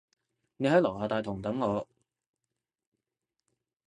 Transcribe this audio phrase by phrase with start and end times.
[0.57, 1.87] 你喺樓下大堂等我